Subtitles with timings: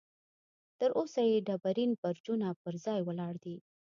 [0.79, 3.55] تر اوسه یې ډبرین برجونه پر ځای ولاړ دي.